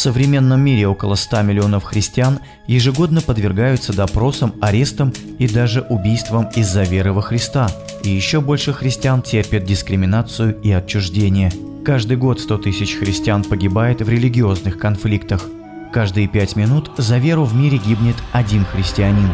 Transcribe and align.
современном 0.00 0.60
мире 0.60 0.88
около 0.88 1.14
100 1.14 1.42
миллионов 1.42 1.84
христиан 1.84 2.40
ежегодно 2.66 3.20
подвергаются 3.20 3.92
допросам, 3.92 4.54
арестам 4.60 5.12
и 5.38 5.46
даже 5.46 5.82
убийствам 5.82 6.48
из-за 6.56 6.82
веры 6.82 7.12
во 7.12 7.22
Христа. 7.22 7.70
И 8.02 8.10
еще 8.10 8.40
больше 8.40 8.72
христиан 8.72 9.22
терпят 9.22 9.64
дискриминацию 9.64 10.58
и 10.62 10.72
отчуждение. 10.72 11.52
Каждый 11.84 12.16
год 12.16 12.40
100 12.40 12.58
тысяч 12.58 12.96
христиан 12.96 13.44
погибает 13.44 14.00
в 14.00 14.08
религиозных 14.08 14.78
конфликтах. 14.78 15.46
Каждые 15.92 16.28
пять 16.28 16.56
минут 16.56 16.90
за 16.96 17.18
веру 17.18 17.44
в 17.44 17.54
мире 17.54 17.78
гибнет 17.78 18.16
один 18.32 18.64
христианин. 18.64 19.30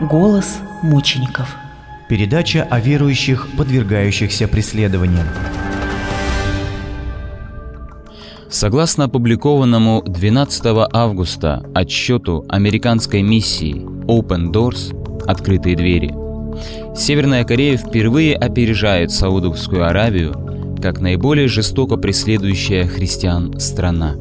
Голос 0.00 0.58
мучеников. 0.82 1.63
Передача 2.08 2.66
о 2.70 2.80
верующих, 2.80 3.48
подвергающихся 3.56 4.48
преследованиям. 4.48 5.26
Согласно 8.50 9.04
опубликованному 9.04 10.02
12 10.06 10.88
августа 10.92 11.64
отчету 11.74 12.44
американской 12.48 13.22
миссии 13.22 13.74
Open 14.06 14.52
Doors 14.52 14.94
«Открытые 15.26 15.76
двери», 15.76 16.24
Северная 16.96 17.44
Корея 17.44 17.76
впервые 17.76 18.36
опережает 18.36 19.10
Саудовскую 19.10 19.86
Аравию 19.86 20.32
как 20.80 21.00
наиболее 21.00 21.48
жестоко 21.48 21.96
преследующая 21.96 22.86
христиан 22.86 23.58
страна. 23.58 24.14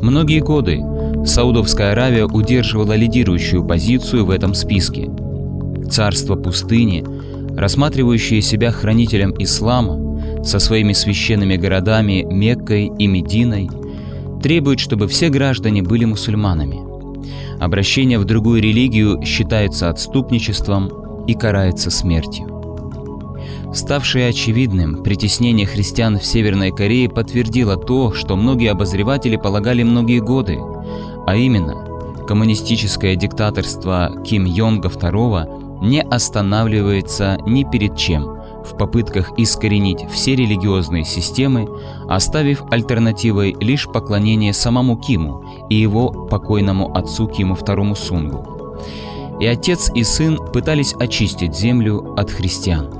Многие 0.00 0.40
годы 0.40 0.80
Саудовская 1.26 1.92
Аравия 1.92 2.24
удерживала 2.24 2.94
лидирующую 2.94 3.64
позицию 3.64 4.24
в 4.24 4.30
этом 4.30 4.54
списке. 4.54 5.08
Царство 5.90 6.36
пустыни, 6.36 7.04
рассматривающее 7.56 8.40
себя 8.42 8.70
хранителем 8.70 9.34
ислама, 9.38 10.44
со 10.44 10.60
своими 10.60 10.92
священными 10.92 11.56
городами 11.56 12.24
Меккой 12.30 12.92
и 12.98 13.06
Мединой, 13.06 13.68
требует, 14.40 14.78
чтобы 14.78 15.08
все 15.08 15.28
граждане 15.28 15.82
были 15.82 16.04
мусульманами. 16.04 16.78
Обращение 17.60 18.18
в 18.18 18.24
другую 18.24 18.62
религию 18.62 19.20
считается 19.24 19.90
отступничеством 19.90 21.24
и 21.26 21.34
карается 21.34 21.90
смертью. 21.90 22.46
Ставшее 23.74 24.28
очевидным, 24.28 25.02
притеснение 25.02 25.66
христиан 25.66 26.18
в 26.18 26.24
Северной 26.24 26.70
Корее 26.70 27.08
подтвердило 27.08 27.76
то, 27.76 28.12
что 28.12 28.36
многие 28.36 28.70
обозреватели 28.70 29.36
полагали 29.36 29.82
многие 29.82 30.20
годы, 30.20 30.58
а 31.26 31.36
именно, 31.36 31.84
коммунистическое 32.26 33.16
диктаторство 33.16 34.22
Ким 34.24 34.44
Йонга 34.44 34.88
II 34.88 35.59
не 35.80 36.02
останавливается 36.02 37.38
ни 37.46 37.64
перед 37.64 37.96
чем 37.96 38.40
в 38.64 38.76
попытках 38.76 39.32
искоренить 39.38 40.06
все 40.10 40.34
религиозные 40.34 41.04
системы, 41.04 41.68
оставив 42.08 42.62
альтернативой 42.70 43.56
лишь 43.60 43.86
поклонение 43.86 44.52
самому 44.52 44.96
Киму 44.96 45.44
и 45.68 45.76
его 45.76 46.10
покойному 46.10 46.94
отцу 46.96 47.26
Киму 47.26 47.54
II 47.54 47.96
Сунгу. 47.96 48.76
И 49.40 49.46
отец 49.46 49.90
и 49.94 50.04
сын 50.04 50.38
пытались 50.52 50.94
очистить 50.94 51.56
землю 51.56 52.14
от 52.16 52.30
христиан. 52.30 52.90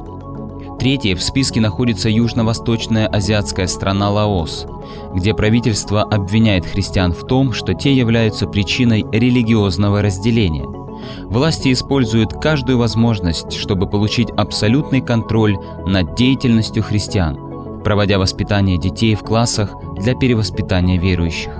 Третьей 0.78 1.14
в 1.14 1.22
списке 1.22 1.60
находится 1.60 2.08
южно-восточная 2.08 3.06
азиатская 3.06 3.66
страна 3.66 4.10
Лаос, 4.10 4.66
где 5.14 5.34
правительство 5.34 6.02
обвиняет 6.02 6.64
христиан 6.64 7.12
в 7.12 7.26
том, 7.26 7.52
что 7.52 7.74
те 7.74 7.92
являются 7.92 8.46
причиной 8.46 9.04
религиозного 9.12 10.00
разделения. 10.00 10.79
Власти 11.24 11.72
используют 11.72 12.34
каждую 12.34 12.78
возможность, 12.78 13.52
чтобы 13.52 13.86
получить 13.88 14.30
абсолютный 14.36 15.00
контроль 15.00 15.56
над 15.86 16.14
деятельностью 16.14 16.82
христиан, 16.82 17.82
проводя 17.82 18.18
воспитание 18.18 18.78
детей 18.78 19.14
в 19.14 19.20
классах 19.20 19.74
для 19.96 20.14
перевоспитания 20.14 20.98
верующих. 20.98 21.52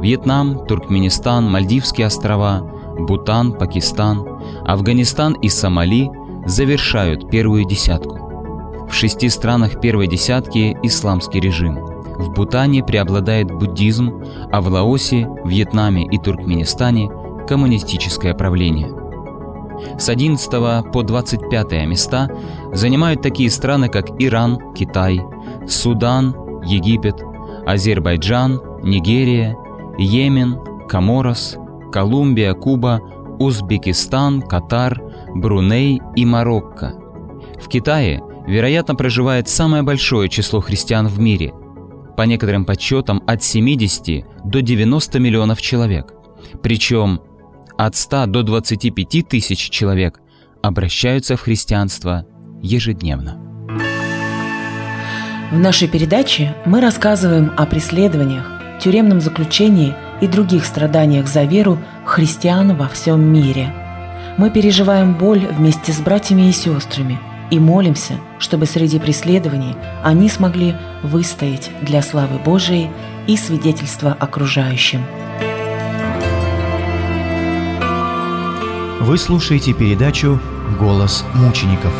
Вьетнам, 0.00 0.66
Туркменистан, 0.66 1.48
Мальдивские 1.48 2.08
острова, 2.08 2.68
Бутан, 2.98 3.52
Пакистан, 3.52 4.26
Афганистан 4.64 5.34
и 5.34 5.48
Сомали 5.48 6.10
завершают 6.44 7.30
первую 7.30 7.64
десятку. 7.64 8.86
В 8.88 8.92
шести 8.92 9.28
странах 9.28 9.80
первой 9.80 10.08
десятки– 10.08 10.76
исламский 10.82 11.40
режим. 11.40 11.76
В 12.18 12.32
Бутане 12.34 12.82
преобладает 12.82 13.50
буддизм, 13.50 14.22
а 14.50 14.60
в 14.60 14.68
Лаосе, 14.68 15.28
Вьетнаме 15.44 16.04
и 16.04 16.18
Туркменистане– 16.18 17.10
коммунистическое 17.46 18.34
правление. 18.34 18.88
С 19.98 20.08
11 20.08 20.92
по 20.92 21.02
25 21.02 21.72
места 21.86 22.28
занимают 22.72 23.22
такие 23.22 23.50
страны, 23.50 23.88
как 23.88 24.10
Иран, 24.20 24.74
Китай, 24.74 25.20
Судан, 25.66 26.36
Египет, 26.64 27.22
Азербайджан, 27.66 28.60
Нигерия, 28.82 29.56
Йемен, 29.98 30.58
Коморос, 30.88 31.56
Колумбия, 31.90 32.54
Куба, 32.54 33.00
Узбекистан, 33.38 34.42
Катар, 34.42 35.02
Бруней 35.34 36.00
и 36.14 36.24
Марокко. 36.24 36.94
В 37.60 37.68
Китае– 37.68 38.22
вероятно, 38.46 38.94
проживает 38.94 39.48
самое 39.48 39.82
большое 39.82 40.28
число 40.28 40.60
христиан 40.60 41.06
в 41.06 41.18
мире. 41.18 41.52
По 42.16 42.22
некоторым 42.22 42.64
подсчетам, 42.64 43.22
от 43.26 43.42
70 43.42 44.24
до 44.44 44.62
90 44.62 45.18
миллионов 45.18 45.62
человек. 45.62 46.12
Причем 46.62 47.20
от 47.86 47.96
100 47.96 48.26
до 48.26 48.42
25 48.42 49.28
тысяч 49.28 49.70
человек 49.70 50.20
обращаются 50.62 51.36
в 51.36 51.40
христианство 51.40 52.24
ежедневно. 52.62 53.38
В 55.50 55.58
нашей 55.58 55.88
передаче 55.88 56.54
мы 56.64 56.80
рассказываем 56.80 57.52
о 57.56 57.66
преследованиях, 57.66 58.50
тюремном 58.80 59.20
заключении 59.20 59.94
и 60.20 60.26
других 60.26 60.64
страданиях 60.64 61.26
за 61.26 61.44
веру 61.44 61.78
христиан 62.04 62.76
во 62.76 62.88
всем 62.88 63.20
мире. 63.20 63.74
Мы 64.38 64.50
переживаем 64.50 65.14
боль 65.14 65.46
вместе 65.46 65.92
с 65.92 66.00
братьями 66.00 66.48
и 66.48 66.52
сестрами– 66.52 67.18
и 67.52 67.58
молимся, 67.58 68.14
чтобы 68.38 68.64
среди 68.64 68.98
преследований 68.98 69.76
они 70.02 70.30
смогли 70.30 70.74
выстоять 71.02 71.70
для 71.82 72.00
славы 72.00 72.38
Божией 72.38 72.88
и 73.26 73.36
свидетельства 73.36 74.16
окружающим. 74.18 75.04
Вы 79.02 79.18
слушаете 79.18 79.72
передачу 79.72 80.38
«Голос 80.78 81.24
мучеников». 81.34 81.92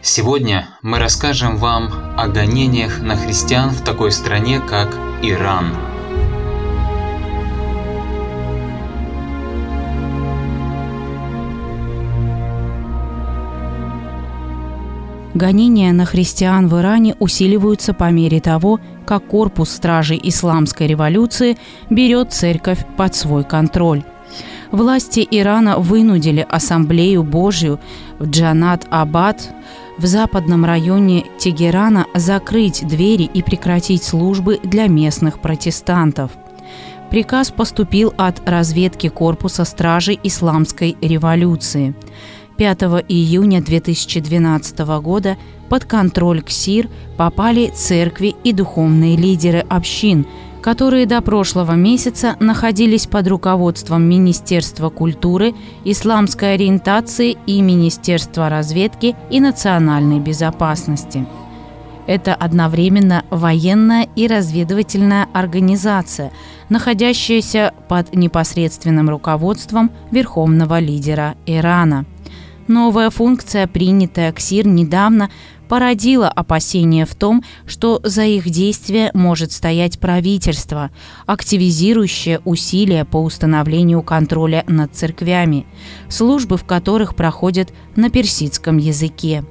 Сегодня 0.00 0.68
мы 0.82 1.00
расскажем 1.00 1.56
вам 1.56 1.90
о 2.16 2.28
гонениях 2.28 3.00
на 3.00 3.16
христиан 3.16 3.70
в 3.70 3.82
такой 3.82 4.12
стране, 4.12 4.60
как 4.60 4.96
Иран– 5.20 5.74
Гонения 15.36 15.92
на 15.92 16.06
христиан 16.06 16.66
в 16.66 16.80
Иране 16.80 17.14
усиливаются 17.18 17.92
по 17.92 18.10
мере 18.10 18.40
того, 18.40 18.80
как 19.04 19.26
корпус 19.26 19.68
стражей 19.68 20.18
исламской 20.22 20.86
революции 20.86 21.58
берет 21.90 22.32
церковь 22.32 22.86
под 22.96 23.14
свой 23.14 23.44
контроль. 23.44 24.02
Власти 24.72 25.28
Ирана 25.30 25.78
вынудили 25.78 26.46
Ассамблею 26.48 27.22
Божью 27.22 27.78
в 28.18 28.30
Джанат-Абад 28.30 29.50
в 29.98 30.06
западном 30.06 30.64
районе 30.64 31.26
Тегерана 31.38 32.06
закрыть 32.14 32.86
двери 32.88 33.24
и 33.24 33.42
прекратить 33.42 34.04
службы 34.04 34.58
для 34.62 34.86
местных 34.86 35.40
протестантов. 35.40 36.30
Приказ 37.10 37.50
поступил 37.50 38.14
от 38.16 38.40
разведки 38.48 39.10
корпуса 39.10 39.66
стражей 39.66 40.18
исламской 40.22 40.96
революции– 41.02 41.94
5 42.56 42.82
июня 43.08 43.60
2012 43.60 44.78
года 45.02 45.36
под 45.68 45.84
контроль 45.84 46.42
КСИР 46.42 46.88
попали 47.16 47.70
церкви 47.74 48.34
и 48.44 48.52
духовные 48.52 49.16
лидеры 49.16 49.58
общин, 49.68 50.26
которые 50.62 51.06
до 51.06 51.20
прошлого 51.20 51.72
месяца 51.72 52.36
находились 52.40 53.06
под 53.06 53.28
руководством 53.28 54.02
Министерства 54.02 54.88
культуры, 54.88 55.54
исламской 55.84 56.54
ориентации 56.54 57.36
и 57.46 57.60
Министерства 57.60 58.48
разведки 58.48 59.14
и 59.30 59.40
национальной 59.40 60.18
безопасности. 60.18 61.26
Это 62.06 62.34
одновременно 62.34 63.24
военная 63.30 64.08
и 64.14 64.28
разведывательная 64.28 65.26
организация, 65.32 66.30
находящаяся 66.68 67.74
под 67.88 68.14
непосредственным 68.14 69.10
руководством 69.10 69.90
верховного 70.12 70.78
лидера 70.78 71.34
Ирана– 71.46 72.06
Новая 72.68 73.10
функция, 73.10 73.68
принятая 73.68 74.32
КСИР 74.32 74.66
недавно, 74.66 75.30
породила 75.68 76.28
опасения 76.28 77.06
в 77.06 77.14
том, 77.14 77.44
что 77.64 78.00
за 78.02 78.24
их 78.24 78.48
действия 78.50 79.10
может 79.14 79.52
стоять 79.52 79.98
правительство, 79.98 80.90
активизирующее 81.26 82.40
усилия 82.44 83.04
по 83.04 83.22
установлению 83.22 84.02
контроля 84.02 84.64
над 84.66 84.94
церквями, 84.94 85.66
службы 86.08 86.56
в 86.56 86.64
которых 86.64 87.14
проходят 87.14 87.72
на 87.94 88.10
персидском 88.10 88.78
языке. 88.78 89.44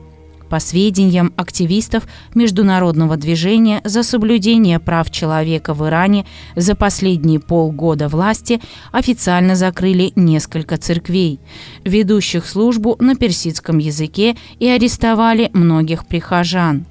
По 0.50 0.60
сведениям 0.60 1.34
активистов 1.38 2.08
международного 2.36 3.18
движения 3.18 3.82
за 3.84 4.04
соблюдение 4.04 4.80
прав 4.80 5.10
человека 5.10 5.74
в 5.74 5.88
Иране 5.88 6.26
за 6.56 6.76
последние 6.76 7.40
полгода 7.40 8.08
власти 8.08 8.62
официально 8.92 9.56
закрыли 9.56 10.12
несколько 10.16 10.78
церквей, 10.78 11.40
ведущих 11.84 12.46
службу 12.46 12.96
на 13.00 13.16
персидском 13.16 13.80
языке 13.80 14.36
и 14.60 14.68
арестовали 14.68 15.50
многих 15.54 16.06
прихожан. 16.06 16.86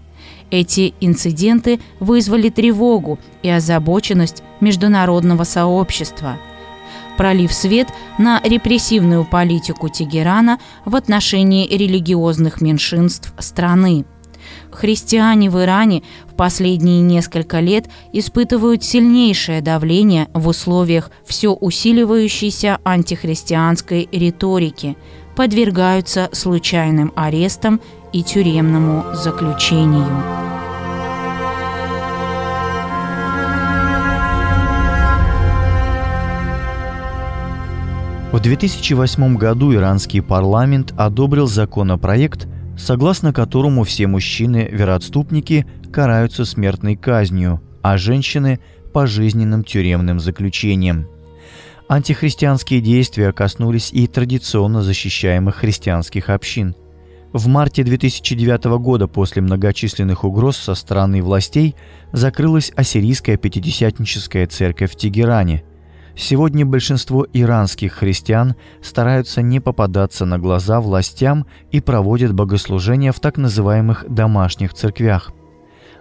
Эти 0.51 0.95
инциденты 1.01 1.81
вызвали 2.01 2.49
тревогу 2.49 3.19
и 3.43 3.49
озабоченность 3.49 4.43
международного 4.61 5.45
сообщества– 5.45 6.39
пролив 7.17 7.53
свет 7.53 7.89
на 8.19 8.41
репрессивную 8.43 9.25
политику 9.25 9.89
Тегерана 9.89 10.59
в 10.85 10.97
отношении 10.97 11.69
религиозных 11.69 12.61
меньшинств 12.61 13.33
страны. 13.39 14.05
Христиане 14.71 15.51
в 15.51 15.61
Иране 15.61 16.03
в 16.31 16.35
последние 16.35 17.01
несколько 17.01 17.61
лет 17.61 17.89
испытывают 18.13 18.83
сильнейшее 18.83 19.61
давление 19.61 20.29
в 20.35 20.49
условиях 20.49 21.11
все 21.25 21.53
усиливающейся 21.53 22.79
антихристианской 22.85 24.09
риторики, 24.11 24.97
подвергаются 25.37 26.29
случайным 26.33 27.13
арестам 27.17 27.81
и 28.13 28.23
тюремному 28.23 29.05
заключению. 29.15 30.64
В 38.35 38.41
2008 38.41 39.37
году 39.37 39.73
иранский 39.73 40.21
парламент 40.21 40.93
одобрил 40.97 41.47
законопроект, 41.47 42.49
согласно 42.77 43.33
которому 43.33 43.85
все 43.85 44.09
мужчины-вероотступники 44.09 45.67
караются 45.93 46.45
смертной 46.45 46.97
казнью, 46.97 47.63
а 47.81 47.97
женщины– 47.97 48.59
пожизненным 48.93 49.63
тюремным 49.63 50.19
заключением. 50.19 51.07
Антихристианские 51.89 52.81
действия 52.81 53.31
коснулись 53.31 53.93
и 53.93 54.09
традиционно 54.09 54.83
защищаемых 54.83 55.55
христианских 55.55 56.29
общин. 56.29 56.75
В 57.33 57.47
марте 57.47 57.85
2009 57.85 58.65
года 58.81 59.07
после 59.07 59.43
многочисленных 59.43 60.25
угроз 60.25 60.57
со 60.57 60.75
стороны 60.75 61.23
властей 61.23 61.77
закрылась 62.11 62.73
ассирийская 62.75 63.37
пятидесятническая 63.37 64.49
церковь 64.49 64.91
в 64.91 64.97
Тегеране– 64.97 65.63
Сегодня 66.17 66.65
большинство 66.65 67.27
иранских 67.33 67.95
христиан 67.95 68.55
стараются 68.83 69.43
не 69.43 69.61
попадаться 69.61 70.25
на 70.25 70.39
глаза 70.39 70.81
властям 70.81 71.47
и 71.73 71.81
проводят 71.81 72.33
богослужения 72.33 73.11
в 73.11 73.19
так 73.19 73.37
называемых 73.37 74.05
домашних 74.09 74.75
церквях. 74.75 75.33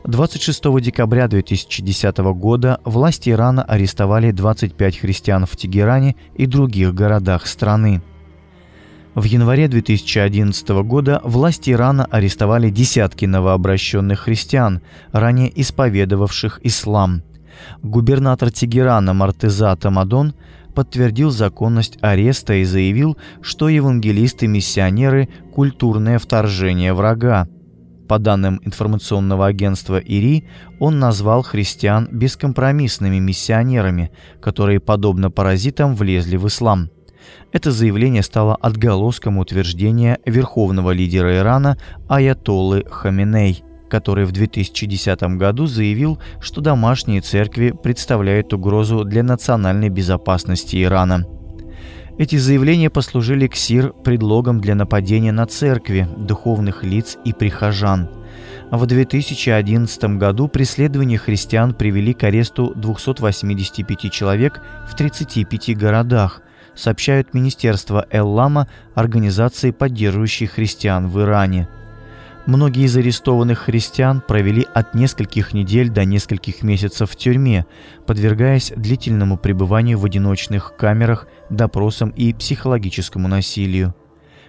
26 0.06 0.82
декабря 0.82 1.28
2010 1.28 2.18
года 2.36 2.80
власти 2.84 3.30
Ирана 3.30 3.64
арестовали 3.64 4.32
25 4.32 4.98
христиан 4.98 5.46
в 5.46 5.56
Тегеране 5.56 6.16
и 6.36 6.46
других 6.46 6.94
городах 6.94 7.48
страны. 7.48 8.04
В 9.16 9.24
январе 9.24 9.68
2011 9.68 10.70
года 10.84 11.22
власти 11.24 11.72
Ирана 11.72 12.06
арестовали 12.06 12.70
десятки 12.70 13.26
новообращенных 13.26 14.22
христиан, 14.22 14.82
ранее 15.12 15.52
исповедовавших 15.60 16.60
ислам– 16.64 17.24
Губернатор 17.82 18.52
Тегерана 18.52 19.14
Мартеза 19.14 19.76
Тамадон 19.76 20.34
подтвердил 20.74 21.32
законность 21.32 21.98
ареста 22.02 22.56
и 22.56 22.64
заявил, 22.64 23.18
что 23.42 23.70
евангелисты-миссионеры– 23.70 25.30
культурное 25.54 26.20
вторжение 26.20 26.94
врага. 26.94 27.48
По 28.08 28.20
данным 28.20 28.60
информационного 28.64 29.48
агентства 29.48 29.98
ИРИ, 29.98 30.48
он 30.80 31.00
назвал 31.00 31.42
христиан 31.42 32.10
бескомпромиссными 32.12 33.20
миссионерами, 33.20 34.12
которые, 34.42 34.80
подобно 34.80 35.32
паразитам, 35.32 35.96
влезли 35.96 36.38
в 36.38 36.48
ислам. 36.48 36.90
Это 37.54 37.72
заявление 37.72 38.24
стало 38.24 38.56
отголоском 38.56 39.38
утверждения 39.38 40.20
верховного 40.26 40.92
лидера 40.92 41.38
Ирана 41.38 41.78
Аятоллы 42.10 42.84
Хаминей– 42.90 43.64
который 43.94 44.26
в 44.26 44.32
2010 44.32 45.22
году 45.38 45.68
заявил, 45.68 46.18
что 46.40 46.62
домашние 46.62 47.22
церкви 47.22 47.76
представляют 47.84 48.52
угрозу 48.52 49.04
для 49.04 49.22
национальной 49.22 49.90
безопасности 49.90 50.82
Ирана. 50.82 51.28
Эти 52.18 52.38
заявления 52.38 52.90
послужили 52.90 53.46
КСИР 53.46 53.94
предлогом 54.04 54.62
для 54.62 54.74
нападения 54.74 55.32
на 55.32 55.46
церкви, 55.46 56.08
духовных 56.18 56.84
лиц 56.84 57.20
и 57.24 57.34
прихожан. 57.34 58.10
В 58.72 58.84
2011 58.88 60.04
году 60.18 60.48
преследования 60.48 61.20
христиан 61.20 61.76
привели 61.76 62.16
к 62.16 62.24
аресту 62.24 62.74
285 62.76 64.12
человек 64.12 64.60
в 64.90 64.96
35 64.96 65.78
городах, 65.78 66.42
сообщают 66.74 67.36
Министерство 67.36 68.08
Эллама, 68.10 68.68
организации, 68.96 69.70
поддерживающей 69.70 70.48
христиан 70.48 71.10
в 71.10 71.22
Иране– 71.22 71.68
Многие 72.46 72.84
из 72.84 72.98
арестованных 72.98 73.60
христиан 73.60 74.20
провели 74.20 74.68
от 74.74 74.96
нескольких 74.96 75.54
недель 75.54 75.90
до 75.90 76.04
нескольких 76.04 76.62
месяцев 76.62 77.10
в 77.10 77.16
тюрьме, 77.16 77.66
подвергаясь 78.06 78.74
длительному 78.76 79.38
пребыванию 79.38 79.98
в 79.98 80.04
одиночных 80.04 80.76
камерах, 80.76 81.28
допросам 81.50 82.10
и 82.10 82.34
психологическому 82.34 83.30
насилию. 83.30 83.96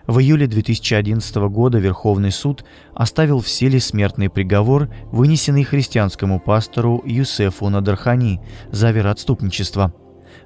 В 0.08 0.18
июле 0.18 0.48
2011 0.48 1.36
года 1.36 1.78
Верховный 1.78 2.32
суд 2.32 2.64
оставил 2.94 3.40
в 3.40 3.48
силе 3.48 3.78
смертный 3.78 4.28
приговор, 4.28 4.88
вынесенный 5.12 5.62
христианскому 5.62 6.40
пастору 6.40 7.00
Юсефу 7.06 7.68
Надархани 7.68 8.40
за 8.72 8.90
вероотступничество– 8.90 9.94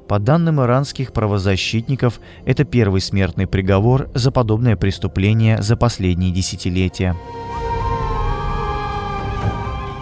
по 0.09 0.19
данным 0.19 0.61
иранских 0.61 1.13
правозащитников, 1.13 2.21
это 2.47 2.65
первый 2.65 3.01
смертный 3.01 3.47
приговор 3.47 4.09
за 4.15 4.33
подобное 4.33 4.75
преступление 4.75 5.63
за 5.63 5.77
последние 5.77 6.33
десятилетия. 6.33 7.15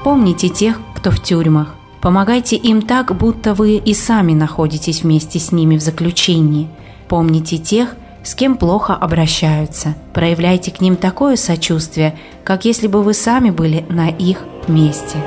Помните 0.05 0.49
тех, 0.49 0.79
кто 0.95 1.11
в 1.11 1.21
тюрьмах. 1.21 1.75
Помогайте 2.01 2.55
им 2.55 2.83
так, 2.83 3.17
будто 3.17 3.53
вы 3.53 3.77
и 3.79 3.93
сами 3.93 4.33
находитесь 4.33 5.03
вместе 5.03 5.41
с 5.41 5.51
ними 5.51 5.77
в 5.77 5.83
заключении. 5.83 6.69
Помните 7.09 7.59
тех, 7.59 7.97
с 8.23 8.37
кем 8.37 8.57
плохо 8.57 8.95
обращаются. 8.95 9.97
Проявляйте 10.13 10.71
к 10.71 10.81
ним 10.81 10.95
такое 10.95 11.35
сочувствие, 11.35 12.17
как 12.45 12.65
если 12.65 12.87
бы 12.87 13.03
вы 13.03 13.15
сами 13.15 13.51
были 13.51 13.85
на 13.89 14.09
их 14.09 14.45
месте. 14.69 15.19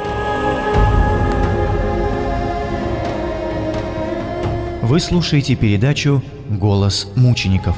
Вы 4.89 4.99
слушаете 4.99 5.53
передачу 5.53 6.23
«Голос 6.49 7.07
мучеников». 7.15 7.75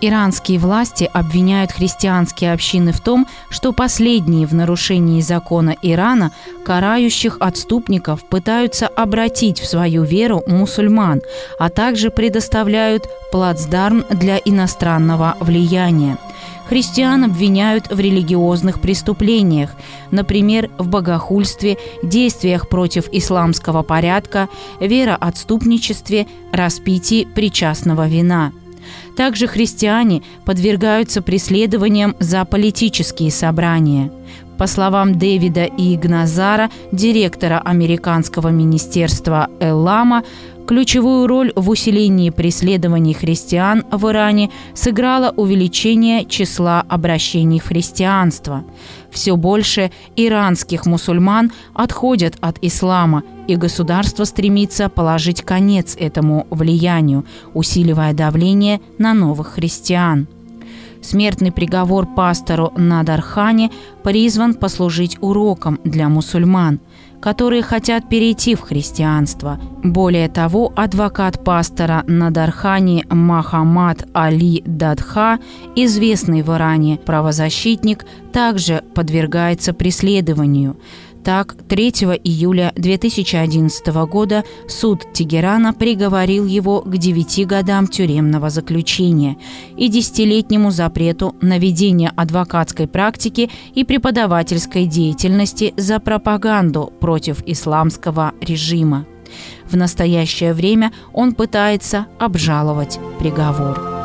Иранские 0.00 0.60
власти 0.60 1.10
обвиняют 1.12 1.72
христианские 1.72 2.52
общины 2.52 2.92
в 2.92 3.00
том, 3.00 3.26
что 3.50 3.72
последние 3.72 4.46
в 4.46 4.54
нарушении 4.54 5.20
закона 5.22 5.74
Ирана, 5.82 6.30
карающих 6.64 7.38
отступников, 7.40 8.24
пытаются 8.28 8.86
обратить 8.86 9.58
в 9.58 9.66
свою 9.66 10.04
веру 10.04 10.44
мусульман, 10.46 11.20
а 11.58 11.68
также 11.68 12.10
предоставляют 12.10 13.08
плацдарм 13.32 14.04
для 14.08 14.36
иностранного 14.36 15.36
влияния 15.40 16.16
христиан 16.68 17.24
обвиняют 17.24 17.90
в 17.90 17.98
религиозных 17.98 18.80
преступлениях, 18.80 19.70
например, 20.10 20.70
в 20.78 20.88
богохульстве, 20.88 21.78
действиях 22.02 22.68
против 22.68 23.08
исламского 23.12 23.82
порядка, 23.82 24.48
вероотступничестве, 24.80 26.26
распитии 26.52 27.26
причастного 27.34 28.06
вина. 28.06 28.52
Также 29.16 29.46
христиане 29.46 30.22
подвергаются 30.44 31.22
преследованиям 31.22 32.14
за 32.20 32.44
политические 32.44 33.30
собрания. 33.30 34.12
По 34.58 34.66
словам 34.66 35.18
Дэвида 35.18 35.64
Игназара, 35.64 36.70
директора 36.92 37.58
Американского 37.58 38.48
министерства 38.48 39.48
Эллама, 39.60 40.22
Ключевую 40.66 41.28
роль 41.28 41.52
в 41.54 41.70
усилении 41.70 42.30
преследований 42.30 43.14
христиан 43.14 43.84
в 43.92 44.10
Иране 44.10 44.50
сыграло 44.74 45.32
увеличение 45.36 46.24
числа 46.24 46.84
обращений 46.88 47.60
в 47.60 47.66
христианство. 47.66 48.64
Все 49.12 49.36
больше 49.36 49.92
иранских 50.16 50.84
мусульман 50.84 51.52
отходят 51.72 52.34
от 52.40 52.58
ислама, 52.62 53.22
и 53.46 53.54
государство 53.54 54.24
стремится 54.24 54.88
положить 54.88 55.42
конец 55.42 55.96
этому 55.96 56.48
влиянию, 56.50 57.24
усиливая 57.54 58.12
давление 58.12 58.80
на 58.98 59.14
новых 59.14 59.54
христиан. 59.54 60.26
Смертный 61.06 61.52
приговор 61.52 62.04
пастору 62.04 62.72
Надархане 62.76 63.70
призван 64.02 64.54
послужить 64.54 65.18
уроком 65.20 65.78
для 65.84 66.08
мусульман– 66.08 66.80
которые 67.20 67.62
хотят 67.62 68.08
перейти 68.08 68.54
в 68.54 68.60
христианство. 68.60 69.58
Более 69.82 70.28
того, 70.28 70.72
адвокат 70.76 71.42
пастора 71.42 72.04
Надархани 72.06 73.04
Махамад 73.10 74.06
Али 74.12 74.62
Дадха, 74.64 75.38
известный 75.74 76.42
в 76.42 76.54
Иране 76.54 76.98
правозащитник, 76.98 78.04
также 78.32 78.84
подвергается 78.94 79.72
преследованию. 79.72 80.76
Так, 81.26 81.56
3 81.68 81.88
июля 82.22 82.72
2011 82.76 83.86
года 84.08 84.44
суд 84.68 85.12
Тегерана 85.12 85.72
приговорил 85.72 86.46
его 86.46 86.82
к 86.82 86.96
9 86.96 87.48
годам 87.48 87.88
тюремного 87.88 88.48
заключения 88.48 89.36
и 89.76 89.88
десятилетнему 89.88 90.70
запрету 90.70 91.34
на 91.40 91.58
ведение 91.58 92.12
адвокатской 92.14 92.86
практики 92.86 93.50
и 93.74 93.82
преподавательской 93.82 94.86
деятельности 94.86 95.74
за 95.76 95.98
пропаганду 95.98 96.92
против 97.00 97.42
исламского 97.44 98.32
режима. 98.40 99.04
В 99.68 99.76
настоящее 99.76 100.54
время 100.54 100.92
он 101.12 101.34
пытается 101.34 102.06
обжаловать 102.20 103.00
приговор. 103.18 103.95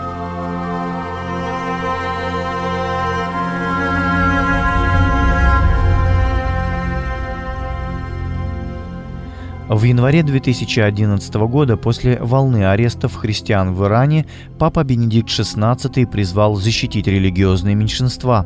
В 9.72 9.84
январе 9.84 10.22
2011 10.22 11.34
года 11.48 11.78
после 11.78 12.20
волны 12.20 12.66
арестов 12.70 13.16
христиан 13.16 13.74
в 13.74 13.86
Иране 13.86 14.26
Папа 14.60 14.84
Бенедикт 14.84 15.30
XVI 15.30 16.06
призвал 16.08 16.56
защитить 16.56 17.08
религиозные 17.08 17.74
меньшинства. 17.74 18.46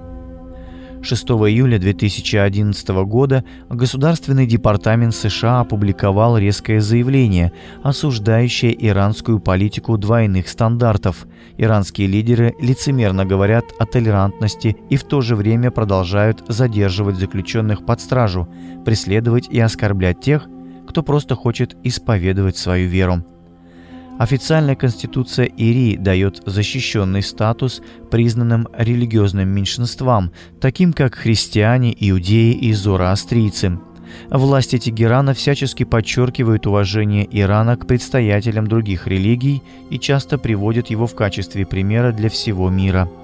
6 1.01 1.23
июля 1.23 1.79
2011 1.79 2.87
года 3.07 3.43
Государственный 3.69 4.45
департамент 4.45 5.15
США 5.15 5.61
опубликовал 5.61 6.37
резкое 6.37 6.79
заявление, 6.79 7.51
осуждающее 7.81 8.75
иранскую 8.87 9.39
политику 9.39 9.97
двойных 9.97 10.47
стандартов. 10.47 11.25
Иранские 11.57 12.05
лидеры 12.05 12.53
лицемерно 12.59 13.25
говорят 13.25 13.65
о 13.79 13.87
толерантности 13.87 14.77
и 14.91 14.95
в 14.95 15.03
то 15.03 15.21
же 15.21 15.35
время 15.35 15.71
продолжают 15.71 16.43
задерживать 16.47 17.15
заключенных 17.15 17.83
под 17.83 17.99
стражу, 17.99 18.47
преследовать 18.85 19.47
и 19.49 19.59
оскорблять 19.59 20.21
тех, 20.21 20.47
кто 20.95 21.03
просто 21.03 21.35
хочет 21.35 21.75
исповедовать 21.83 22.55
свою 22.55 22.87
веру. 22.87 23.21
Официальная 24.17 24.77
конституция 24.77 25.45
Ирии 25.45 25.97
дает 25.97 26.41
защищенный 26.45 27.21
статус 27.21 27.81
признанным 28.09 28.69
религиозным 28.71 29.49
меньшинствам, 29.49 30.31
таким 30.61 30.93
как 30.93 31.15
христиане, 31.15 31.93
иудеи 31.99 32.53
и 32.53 32.71
зороастрийцы. 32.71 33.77
Власти 34.29 34.77
Тегерана 34.77 35.33
всячески 35.33 35.83
подчеркивают 35.83 36.65
уважение 36.65 37.27
Ирана 37.29 37.75
к 37.75 37.87
предстоятелям 37.87 38.67
других 38.67 39.05
религий 39.05 39.61
и 39.89 39.99
часто 39.99 40.37
приводят 40.37 40.87
его 40.87 41.07
в 41.07 41.15
качестве 41.15 41.65
примера 41.65 42.13
для 42.13 42.29
всего 42.29 42.69
мира– 42.69 43.09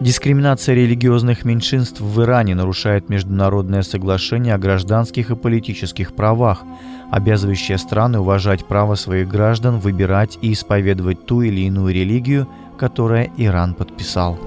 Дискриминация 0.00 0.74
религиозных 0.74 1.44
меньшинств 1.44 2.00
в 2.00 2.22
Иране 2.22 2.54
нарушает 2.54 3.10
международное 3.10 3.82
соглашение 3.82 4.54
о 4.54 4.58
гражданских 4.58 5.30
и 5.30 5.36
политических 5.36 6.14
правах, 6.14 6.62
обязывающее 7.10 7.78
страны 7.78 8.20
уважать 8.20 8.64
право 8.64 8.94
своих 8.94 9.28
граждан 9.28 9.78
выбирать 9.78 10.38
и 10.40 10.52
исповедовать 10.52 11.26
ту 11.26 11.42
или 11.42 11.62
иную 11.62 11.94
религию, 11.94 12.48
которую 12.78 13.30
Иран 13.36 13.74
подписал. 13.74 14.38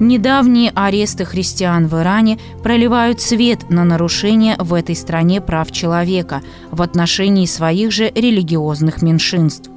Недавние 0.00 0.70
аресты 0.76 1.24
христиан 1.24 1.88
в 1.88 2.00
Иране 2.00 2.38
проливают 2.62 3.20
свет 3.20 3.68
на 3.68 3.84
нарушения 3.84 4.54
в 4.58 4.74
этой 4.74 4.94
стране 4.94 5.40
прав 5.40 5.72
человека 5.72 6.40
в 6.70 6.82
отношении 6.82 7.46
своих 7.46 7.90
же 7.90 8.12
религиозных 8.14 9.02
меньшинств. 9.02 9.70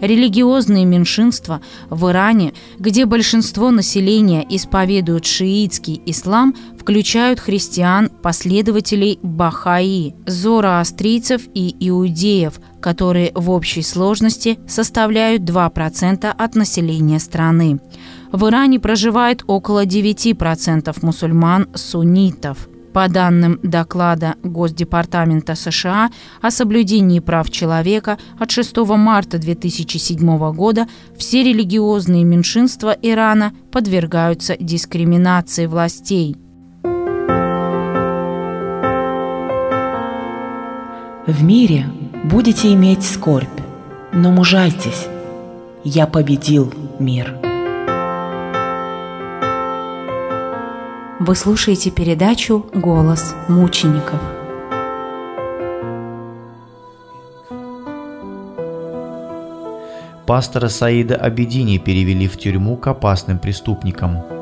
Религиозные 0.00 0.84
меньшинства 0.84 1.60
в 1.90 2.10
Иране, 2.10 2.54
где 2.78 3.06
большинство 3.06 3.70
населения 3.70 4.44
исповедуют 4.48 5.26
шиитский 5.26 6.02
ислам, 6.06 6.54
включают 6.78 7.38
христиан, 7.38 8.08
последователей 8.08 9.18
Бахаи, 9.22 10.14
зороастрийцев 10.26 11.42
и 11.54 11.74
иудеев, 11.78 12.60
которые 12.80 13.30
в 13.34 13.50
общей 13.50 13.82
сложности 13.82 14.58
составляют 14.66 15.42
2% 15.42 16.26
от 16.26 16.54
населения 16.54 17.20
страны. 17.20 17.80
В 18.32 18.48
Иране 18.48 18.80
проживает 18.80 19.44
около 19.46 19.84
9% 19.84 20.96
мусульман-суннитов. 21.02 22.68
По 22.92 23.08
данным 23.08 23.58
доклада 23.62 24.34
Госдепартамента 24.42 25.54
США 25.54 26.10
о 26.42 26.50
соблюдении 26.50 27.20
прав 27.20 27.50
человека 27.50 28.18
от 28.38 28.50
6 28.50 28.76
марта 28.78 29.38
2007 29.38 30.52
года 30.52 30.86
все 31.16 31.42
религиозные 31.42 32.24
меньшинства 32.24 32.96
Ирана 33.00 33.52
подвергаются 33.70 34.56
дискриминации 34.58 35.66
властей. 35.66 36.36
В 41.26 41.42
мире 41.42 41.86
будете 42.24 42.74
иметь 42.74 43.04
скорбь, 43.04 43.60
но 44.12 44.32
мужайтесь. 44.32 45.06
Я 45.84 46.06
победил 46.06 46.72
мир. 46.98 47.51
Вы 51.24 51.36
слушаете 51.36 51.92
передачу 51.92 52.66
«Голос 52.74 53.36
мучеников». 53.46 54.18
Пастора 60.26 60.66
Саида 60.66 61.14
Абедини 61.14 61.78
перевели 61.78 62.26
в 62.26 62.36
тюрьму 62.36 62.76
к 62.76 62.88
опасным 62.88 63.38
преступникам. 63.38 64.41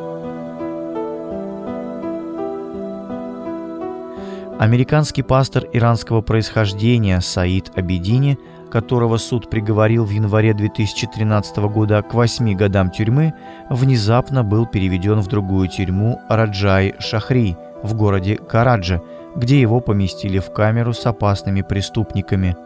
Американский 4.61 5.23
пастор 5.23 5.65
иранского 5.73 6.21
происхождения 6.21 7.21
Саид 7.21 7.73
Абедини– 7.75 8.39
которого 8.71 9.19
суд 9.19 9.51
приговорил 9.51 10.05
в 10.05 10.11
январе 10.11 10.55
2013 10.55 11.57
года 11.69 12.01
к 12.03 12.15
8 12.15 12.55
годам 12.55 12.91
тюрьмы, 12.91 13.35
внезапно 13.69 14.45
был 14.45 14.67
переведен 14.67 15.21
в 15.21 15.27
другую 15.27 15.69
тюрьму 15.69 16.21
Раджай-Шахри 16.31 17.57
в 17.83 17.95
городе 17.95 18.37
Караджа, 18.37 19.03
где 19.37 19.61
его 19.61 19.81
поместили 19.81 20.39
в 20.39 20.53
камеру 20.53 20.95
с 20.95 21.05
опасными 21.05 21.63
преступниками. 21.63 22.57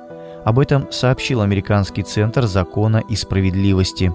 Об 0.45 0.59
этом 0.59 0.93
сообщил 0.93 1.41
Американский 1.41 2.03
центр 2.03 2.45
закона 2.45 3.03
и 3.09 3.17
справедливости. 3.17 4.13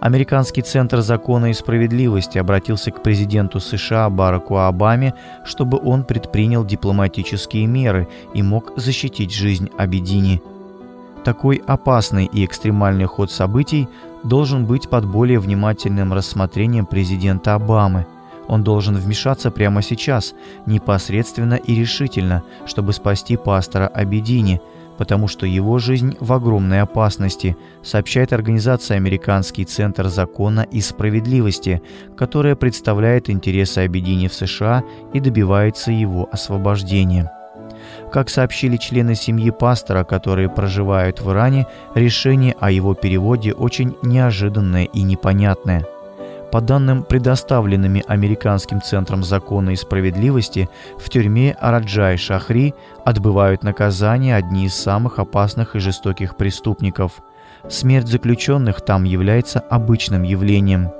Американский 0.00 0.62
центр 0.62 1.00
закона 1.00 1.50
и 1.50 1.54
справедливости 1.54 2.38
обратился 2.38 2.90
к 2.90 3.02
президенту 3.02 3.60
США 3.60 4.10
Бараку 4.10 4.58
Обаме, 4.58 5.14
чтобы 5.44 5.78
он 5.82 6.04
предпринял 6.04 6.64
дипломатические 6.64 7.66
меры 7.66 8.08
и 8.34 8.42
мог 8.42 8.72
защитить 8.76 9.32
жизнь 9.32 9.70
Абедини– 9.78 10.42
такой 11.26 11.60
опасный 11.66 12.26
и 12.26 12.44
экстремальный 12.44 13.06
ход 13.06 13.32
событий 13.32 13.88
должен 14.22 14.64
быть 14.64 14.88
под 14.88 15.06
более 15.06 15.40
внимательным 15.40 16.12
рассмотрением 16.12 16.86
президента 16.86 17.54
Обамы. 17.54 18.06
Он 18.46 18.62
должен 18.62 18.94
вмешаться 18.94 19.50
прямо 19.50 19.82
сейчас, 19.82 20.34
непосредственно 20.66 21.54
и 21.54 21.74
решительно, 21.74 22.44
чтобы 22.64 22.92
спасти 22.92 23.36
пастора 23.36 23.88
Абедини, 23.88 24.60
потому 24.98 25.28
что 25.28 25.46
его 25.46 25.78
жизнь 25.78 26.16
в 26.20 26.32
огромной 26.32 26.80
опасности, 26.80 27.56
сообщает 27.82 28.32
организация 28.32 28.96
Американский 28.96 29.64
центр 29.64 30.08
закона 30.08 30.66
и 30.70 30.80
справедливости, 30.80 31.82
которая 32.16 32.56
представляет 32.56 33.30
интересы 33.30 33.80
Абедини 33.80 34.28
в 34.28 34.34
США 34.34 34.84
и 35.12 35.20
добивается 35.20 35.92
его 35.92 36.28
освобождения. 36.30 37.30
Как 38.12 38.30
сообщили 38.30 38.76
члены 38.76 39.14
семьи 39.14 39.50
пастора, 39.50 40.04
которые 40.04 40.48
проживают 40.48 41.20
в 41.20 41.30
Иране, 41.30 41.66
решение 41.94 42.54
о 42.60 42.70
его 42.70 42.94
переводе 42.94 43.52
очень 43.52 43.96
неожиданное 44.02 44.84
и 44.84 45.02
непонятное. 45.02 45.84
По 46.52 46.60
данным, 46.60 47.02
предоставленными 47.02 48.04
Американским 48.06 48.80
Центром 48.80 49.24
Закона 49.24 49.70
и 49.70 49.76
Справедливости, 49.76 50.68
в 50.98 51.10
тюрьме 51.10 51.56
Араджай-Шахри 51.60 52.74
отбывают 53.04 53.62
наказание 53.62 54.36
одни 54.36 54.66
из 54.66 54.74
самых 54.74 55.18
опасных 55.18 55.74
и 55.74 55.80
жестоких 55.80 56.36
преступников. 56.36 57.20
Смерть 57.68 58.06
заключенных 58.06 58.80
там 58.80 59.04
является 59.04 59.58
обычным 59.58 60.22
явлением. 60.22 60.90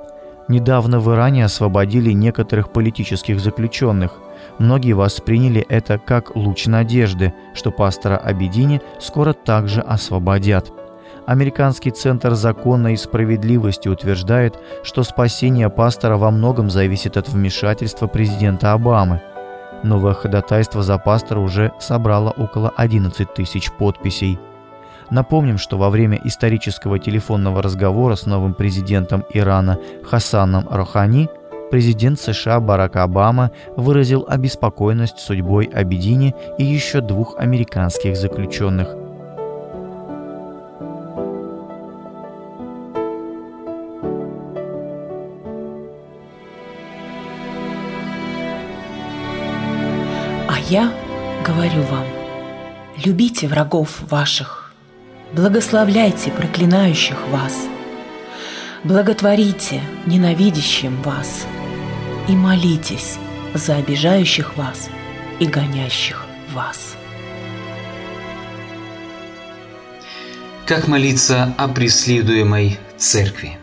Недавно 0.48 1.00
в 1.00 1.12
Иране 1.12 1.44
освободили 1.44 2.10
некоторых 2.12 2.72
политических 2.72 3.40
заключенных. 3.40 4.12
Многие 4.58 4.92
восприняли 4.92 5.64
это 5.68 5.98
как 5.98 6.34
луч 6.36 6.66
надежды, 6.66 7.34
что 7.54 7.70
пастора 7.70 8.16
Абедини 8.16 8.80
скоро 9.00 9.32
также 9.32 9.80
освободят. 9.80 10.72
Американский 11.26 11.90
Центр 11.90 12.34
закона 12.34 12.92
и 12.92 12.96
справедливости 12.96 13.88
утверждает, 13.88 14.60
что 14.84 15.02
спасение 15.02 15.68
пастора 15.68 16.16
во 16.16 16.30
многом 16.30 16.70
зависит 16.70 17.16
от 17.16 17.28
вмешательства 17.28 18.06
президента 18.06 18.72
Обамы. 18.72 19.20
Новое 19.82 20.14
ходатайство 20.14 20.84
за 20.84 20.98
пастора 20.98 21.40
уже 21.40 21.72
собрало 21.80 22.30
около 22.30 22.72
11 22.76 23.34
тысяч 23.34 23.72
подписей. 23.72 24.38
Напомним, 25.10 25.58
что 25.58 25.78
во 25.78 25.90
время 25.90 26.20
исторического 26.22 27.00
телефонного 27.00 27.60
разговора 27.60 28.14
с 28.14 28.26
новым 28.26 28.54
президентом 28.54 29.24
Ирана 29.34 29.78
Хасаном 30.04 30.68
Рохани 30.68 31.28
президент 31.72 32.20
США 32.20 32.60
Барак 32.60 32.96
Обама 32.96 33.50
выразил 33.76 34.24
обеспокоенность 34.28 35.18
судьбой 35.18 35.66
Абедини 35.66 36.36
и 36.58 36.64
еще 36.64 37.00
двух 37.00 37.36
американских 37.38 38.16
заключенных. 38.16 39.05
А 50.56 50.58
я 50.70 50.90
говорю 51.44 51.82
вам, 51.82 52.06
любите 53.04 53.46
врагов 53.46 54.00
ваших, 54.08 54.72
благословляйте 55.34 56.30
проклинающих 56.30 57.28
вас, 57.28 57.52
благотворите 58.82 59.82
ненавидящим 60.06 61.02
вас 61.02 61.44
и 62.26 62.32
молитесь 62.32 63.18
за 63.52 63.76
обижающих 63.76 64.56
вас 64.56 64.88
и 65.40 65.44
гонящих 65.44 66.24
вас. 66.54 66.94
Как 70.64 70.88
молиться 70.88 71.54
о 71.58 71.68
преследуемой 71.68 72.78
церкви? 72.96 73.58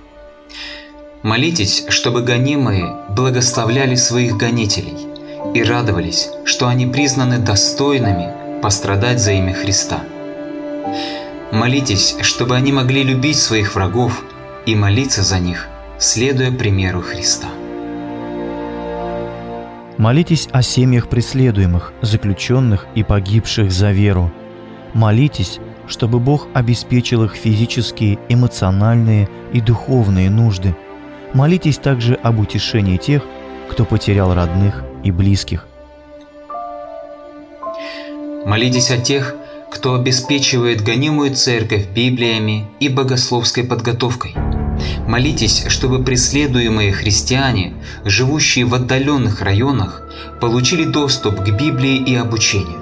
Молитесь, 1.23 1.85
чтобы 1.89 2.21
гонимые 2.21 2.95
благословляли 3.09 3.95
своих 3.95 4.37
гонителей 4.37 5.12
и 5.53 5.63
радовались, 5.63 6.29
что 6.45 6.67
они 6.67 6.87
признаны 6.87 7.37
достойными 7.37 8.61
пострадать 8.61 9.19
за 9.19 9.33
имя 9.33 9.53
Христа. 9.53 9.99
Молитесь, 11.51 12.15
чтобы 12.21 12.55
они 12.55 12.71
могли 12.71 13.03
любить 13.03 13.37
своих 13.37 13.75
врагов 13.75 14.23
и 14.65 14.75
молиться 14.75 15.21
за 15.21 15.39
них, 15.39 15.67
следуя 15.99 16.51
примеру 16.51 17.01
Христа. 17.01 17.47
Молитесь 19.97 20.49
о 20.51 20.63
семьях 20.63 21.07
преследуемых, 21.07 21.93
заключенных 22.01 22.87
и 22.95 23.03
погибших 23.03 23.71
за 23.71 23.91
веру. 23.91 24.31
Молитесь, 24.95 25.59
чтобы 25.87 26.19
Бог 26.19 26.47
обеспечил 26.53 27.23
их 27.23 27.35
физические, 27.35 28.17
эмоциональные 28.27 29.29
и 29.53 29.61
духовные 29.61 30.31
нужды. 30.31 30.75
Молитесь 31.33 31.77
также 31.77 32.15
об 32.15 32.39
утешении 32.39 32.97
тех, 32.97 33.23
кто 33.69 33.85
потерял 33.85 34.33
родных 34.33 34.83
и 35.03 35.11
близких. 35.11 35.65
Молитесь 38.45 38.91
о 38.91 38.97
тех, 38.97 39.35
кто 39.71 39.95
обеспечивает 39.95 40.81
гонимую 40.81 41.33
церковь 41.33 41.87
Библиями 41.87 42.67
и 42.79 42.89
богословской 42.89 43.63
подготовкой. 43.63 44.35
Молитесь, 45.07 45.65
чтобы 45.67 46.03
преследуемые 46.03 46.91
христиане, 46.91 47.73
живущие 48.05 48.65
в 48.65 48.75
отдаленных 48.75 49.41
районах, 49.41 50.03
получили 50.41 50.83
доступ 50.83 51.39
к 51.39 51.49
Библии 51.51 51.97
и 51.97 52.15
обучению. 52.15 52.81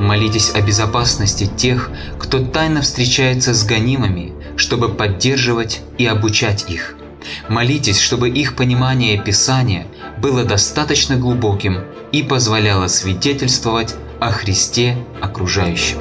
Молитесь 0.00 0.52
о 0.54 0.60
безопасности 0.62 1.46
тех, 1.46 1.90
кто 2.18 2.44
тайно 2.44 2.82
встречается 2.82 3.54
с 3.54 3.64
гонимыми, 3.64 4.32
чтобы 4.56 4.88
поддерживать 4.88 5.80
и 5.98 6.06
обучать 6.06 6.68
их. 6.68 6.96
Молитесь, 7.48 8.00
чтобы 8.00 8.30
их 8.30 8.56
понимание 8.56 9.22
Писания 9.22 9.86
было 10.20 10.44
достаточно 10.44 11.16
глубоким 11.16 11.78
и 12.12 12.22
позволяло 12.22 12.88
свидетельствовать 12.88 13.94
о 14.20 14.30
Христе 14.30 14.96
окружающим. 15.20 15.98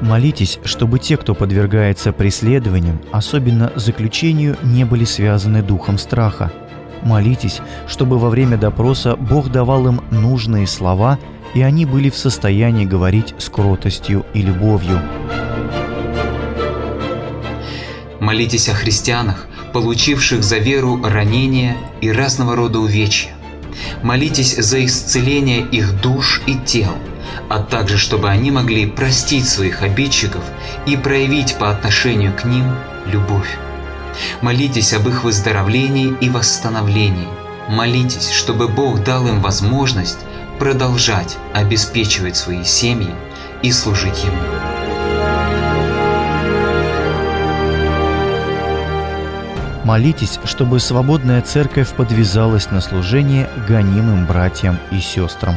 Молитесь, 0.00 0.58
чтобы 0.64 0.98
те, 0.98 1.16
кто 1.16 1.34
подвергается 1.34 2.12
преследованиям, 2.12 3.00
особенно 3.12 3.72
заключению, 3.76 4.56
не 4.62 4.84
были 4.84 5.04
связаны 5.04 5.62
духом 5.62 5.98
страха. 5.98 6.52
Молитесь, 7.02 7.60
чтобы 7.86 8.18
во 8.18 8.30
время 8.30 8.56
допроса 8.56 9.16
Бог 9.16 9.50
давал 9.50 9.86
им 9.86 10.00
нужные 10.10 10.66
слова, 10.66 11.18
и 11.54 11.62
они 11.62 11.86
были 11.86 12.10
в 12.10 12.16
состоянии 12.16 12.84
говорить 12.84 13.34
с 13.38 13.48
кротостью 13.48 14.24
и 14.34 14.42
любовью. 14.42 15.00
Молитесь 18.20 18.68
о 18.68 18.74
христианах, 18.74 19.46
получивших 19.72 20.42
за 20.42 20.58
веру 20.58 21.00
ранения 21.02 21.76
и 22.00 22.10
разного 22.10 22.56
рода 22.56 22.78
увечья. 22.78 23.30
Молитесь 24.02 24.56
за 24.56 24.84
исцеление 24.84 25.60
их 25.60 26.00
душ 26.00 26.42
и 26.46 26.54
тел, 26.54 26.92
а 27.48 27.60
также 27.60 27.98
чтобы 27.98 28.28
они 28.28 28.50
могли 28.50 28.86
простить 28.86 29.48
своих 29.48 29.82
обидчиков 29.82 30.42
и 30.86 30.96
проявить 30.96 31.56
по 31.56 31.70
отношению 31.70 32.34
к 32.34 32.44
ним 32.44 32.74
любовь. 33.06 33.58
Молитесь 34.42 34.92
об 34.92 35.08
их 35.08 35.24
выздоровлении 35.24 36.14
и 36.20 36.28
восстановлении. 36.28 37.28
Молитесь, 37.68 38.30
чтобы 38.30 38.68
Бог 38.68 39.04
дал 39.04 39.26
им 39.28 39.40
возможность 39.40 40.18
продолжать 40.58 41.38
обеспечивать 41.54 42.36
свои 42.36 42.64
семьи 42.64 43.14
и 43.62 43.70
служить 43.72 44.24
Ему. 44.24 44.59
Молитесь, 49.84 50.38
чтобы 50.44 50.78
свободная 50.78 51.40
церковь 51.40 51.94
подвязалась 51.94 52.70
на 52.70 52.82
служение 52.82 53.48
гонимым 53.66 54.26
братьям 54.26 54.78
и 54.90 55.00
сестрам. 55.00 55.56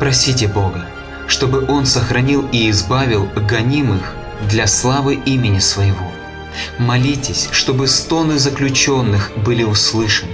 Просите 0.00 0.48
Бога, 0.48 0.84
чтобы 1.28 1.64
Он 1.66 1.86
сохранил 1.86 2.48
и 2.50 2.68
избавил 2.70 3.26
гонимых 3.26 4.14
для 4.50 4.66
славы 4.66 5.14
имени 5.14 5.60
Своего. 5.60 6.10
Молитесь, 6.78 7.48
чтобы 7.52 7.86
стоны 7.86 8.38
заключенных 8.38 9.30
были 9.36 9.62
услышаны, 9.62 10.32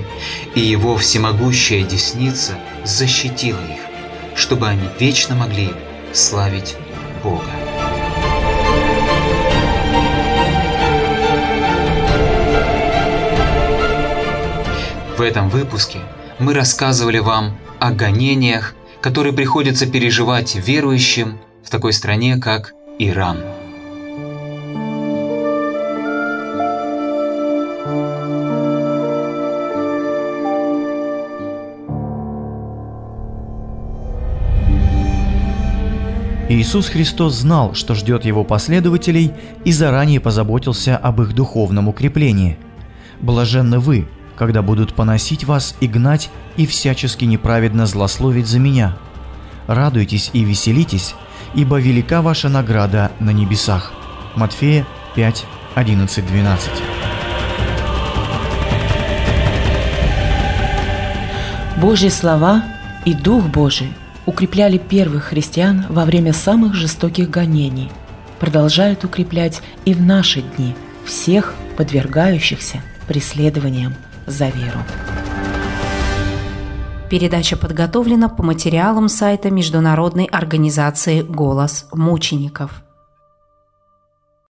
и 0.55 0.61
Его 0.61 0.97
всемогущая 0.97 1.83
десница 1.83 2.53
защитила 2.85 3.61
их, 3.61 3.81
чтобы 4.35 4.69
они 4.69 4.89
вечно 4.99 5.35
могли 5.35 5.73
славить 6.13 6.77
Бога. 7.23 7.51
В 15.17 15.21
этом 15.21 15.49
выпуске 15.49 15.99
мы 16.39 16.55
рассказывали 16.55 17.19
вам 17.19 17.59
о 17.79 17.93
гонениях, 17.93 18.75
которые 19.01 19.33
приходится 19.33 19.87
переживать 19.87 20.55
верующим 20.57 21.39
в 21.65 21.71
такой 21.71 21.93
стране, 21.93 22.39
как 22.39 22.73
Иран. 22.99 23.52
Иисус 36.53 36.91
Христос 36.91 37.35
знал, 37.37 37.73
что 37.73 37.95
ждет 37.95 38.27
его 38.27 38.45
последователей 38.45 39.33
и 39.65 39.73
заранее 39.73 40.21
позаботился 40.21 40.99
об 40.99 41.23
их 41.23 41.35
духовном 41.35 41.89
укреплении. 41.89 42.59
«Блаженны 43.21 43.79
вы, 43.79 44.07
когда 44.37 44.61
будут 44.61 44.93
поносить 44.93 45.45
вас 45.45 45.75
и 45.81 45.87
гнать, 45.87 46.31
и 46.59 46.67
всячески 46.67 47.25
неправедно 47.25 47.87
злословить 47.87 48.49
за 48.49 48.59
меня. 48.59 48.99
Радуйтесь 49.67 50.29
и 50.35 50.45
веселитесь, 50.45 51.15
ибо 51.55 51.81
велика 51.81 52.21
ваша 52.21 52.51
награда 52.51 53.13
на 53.19 53.31
небесах». 53.31 53.93
Матфея 54.37 54.87
5, 55.15 55.47
11, 55.75 56.27
12. 56.27 56.71
Божьи 61.79 62.11
слова 62.11 62.63
и 63.07 63.15
Дух 63.15 63.45
Божий– 63.47 63.95
укрепляли 64.27 64.79
первых 64.79 65.25
христиан 65.25 65.87
во 65.89 66.05
время 66.05 66.33
самых 66.33 66.75
жестоких 66.75 67.31
гонений, 67.31 67.91
продолжают 68.41 69.05
укреплять 69.05 69.63
и 69.85 69.95
в 69.95 70.01
наши 70.01 70.43
дни 70.43 70.75
всех 71.05 71.55
подвергающихся 71.77 72.83
преследованиям 73.09 73.95
за 74.27 74.49
веру. 74.49 74.79
Передача 77.11 77.57
подготовлена 77.57 78.29
по 78.29 78.43
материалам 78.43 79.09
сайта 79.09 79.51
Международной 79.51 80.25
организации 80.25 81.21
«Голос 81.21 81.87
мучеников». 81.93 82.83